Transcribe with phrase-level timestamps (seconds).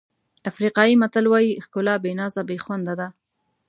[0.49, 3.07] افریقایي متل وایي ښکلا بې نازه بې خونده ده.